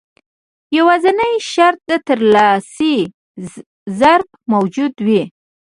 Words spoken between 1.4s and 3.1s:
شرط د ترلاسي